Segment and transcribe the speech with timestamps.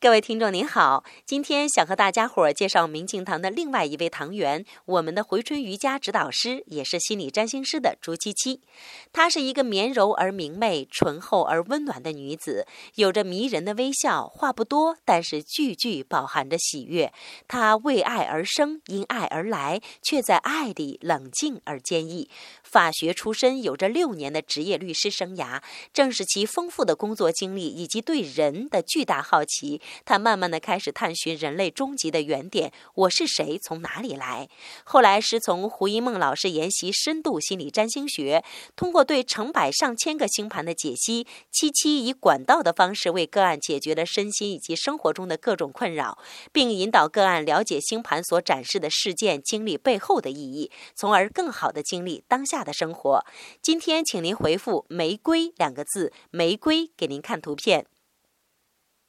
[0.00, 8.60] 各位听众您好，今天想和大家伙介绍明镜堂的另外一位堂员，我们的回春瑜伽指导师，也是心理占星师的朱七七。
[9.12, 12.64] 她是一个绵柔而明媚、醇厚而温暖的女子，
[12.94, 17.12] 有着迷人的微笑，话不多，但是句句饱含着喜悦。
[17.48, 22.30] 她为爱而生，因爱而来，却在爱里冷静而坚毅。
[22.62, 25.60] 法学出身，有着六年的职业律师生涯，
[25.92, 29.82] 正是其丰富的工作经历以及对人的巨大好奇。
[30.04, 33.58] 他慢慢的开始探寻人类终极的原点：我是谁？
[33.58, 34.48] 从哪里来？
[34.84, 38.44] 后来师从胡一梦老师研习深度心理占星学，
[38.76, 46.18] 通过对成百上千个星盘的解析，七七以管道的方式为个案解决了身心以及生活中的各种困扰，
[46.52, 53.24] 并引导个案了解星盘所展示的事件经历背后的意义，从而更好的经历当下的生活。
[53.60, 57.86] 今天，请您回复“玫瑰”两个字，玫瑰给您看图片。